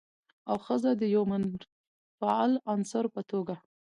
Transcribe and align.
او 0.49 0.57
ښځه 0.65 0.91
د 1.01 1.03
يوه 1.15 1.25
منفعل 1.31 2.51
عنصر 2.71 3.05
په 3.15 3.21
توګه 3.31 3.55